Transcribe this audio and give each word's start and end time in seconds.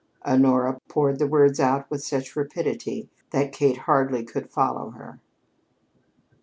Honora 0.25 0.79
poured 0.89 1.19
the 1.19 1.27
words 1.27 1.59
out 1.59 1.87
with 1.91 2.03
such 2.03 2.35
rapidity 2.35 3.07
that 3.29 3.51
Kate 3.53 3.77
hardly 3.77 4.23
could 4.23 4.49
follow 4.49 4.89
her. 4.89 5.19